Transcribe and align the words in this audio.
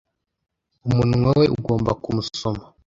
umunwa 0.87 1.29
we 1.39 1.45
ugomba 1.55 1.91
kumusoma 2.03 2.63